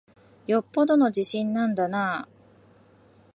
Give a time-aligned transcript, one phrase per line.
[0.47, 2.33] よっぽどの自信なんだなぁ。